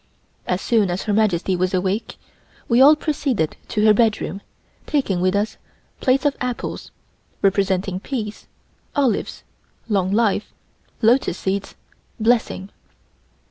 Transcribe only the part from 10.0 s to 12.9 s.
Life"), lotus seeds (Blessing).